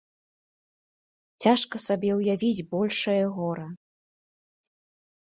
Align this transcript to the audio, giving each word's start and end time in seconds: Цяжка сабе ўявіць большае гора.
Цяжка 1.45 1.75
сабе 1.87 2.11
ўявіць 2.23 2.67
большае 2.75 3.21
гора. 3.39 3.67